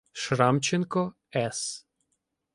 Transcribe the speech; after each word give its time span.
Шрамченко 0.13 1.13
С. 1.29 1.85